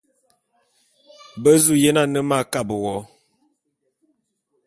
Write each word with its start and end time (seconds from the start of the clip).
Be 1.41 1.51
zu 1.63 1.73
yen 1.83 1.97
ane 2.01 2.19
m'akabe 2.29 2.75
wo. 2.83 2.95